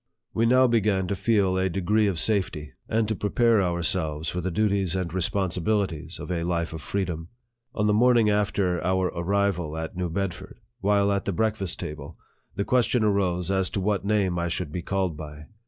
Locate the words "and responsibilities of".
4.95-6.31